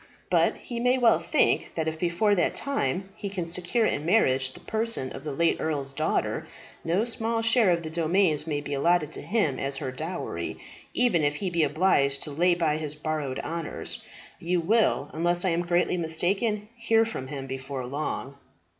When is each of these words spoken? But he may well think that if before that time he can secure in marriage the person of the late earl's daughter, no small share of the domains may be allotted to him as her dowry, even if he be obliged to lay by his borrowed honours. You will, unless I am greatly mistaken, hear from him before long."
But 0.31 0.55
he 0.55 0.79
may 0.79 0.97
well 0.97 1.19
think 1.19 1.73
that 1.75 1.87
if 1.87 1.99
before 1.99 2.33
that 2.33 2.55
time 2.55 3.09
he 3.15 3.29
can 3.29 3.45
secure 3.45 3.85
in 3.85 4.03
marriage 4.03 4.51
the 4.51 4.59
person 4.59 5.11
of 5.11 5.23
the 5.23 5.31
late 5.31 5.57
earl's 5.59 5.93
daughter, 5.93 6.47
no 6.83 7.05
small 7.05 7.43
share 7.43 7.69
of 7.69 7.83
the 7.83 7.89
domains 7.91 8.47
may 8.47 8.61
be 8.61 8.73
allotted 8.73 9.11
to 9.11 9.21
him 9.21 9.59
as 9.59 9.77
her 9.77 9.91
dowry, 9.91 10.57
even 10.95 11.23
if 11.23 11.35
he 11.35 11.51
be 11.51 11.61
obliged 11.61 12.23
to 12.23 12.31
lay 12.31 12.55
by 12.55 12.77
his 12.77 12.95
borrowed 12.95 13.37
honours. 13.41 14.01
You 14.39 14.59
will, 14.59 15.11
unless 15.13 15.45
I 15.45 15.49
am 15.49 15.61
greatly 15.67 15.97
mistaken, 15.97 16.67
hear 16.75 17.05
from 17.05 17.27
him 17.27 17.45
before 17.45 17.85
long." 17.85 18.37